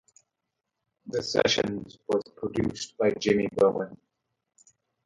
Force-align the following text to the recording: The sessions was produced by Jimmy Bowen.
The 1.05 1.21
sessions 1.21 1.99
was 2.07 2.23
produced 2.35 2.97
by 2.97 3.11
Jimmy 3.11 3.49
Bowen. 3.55 3.95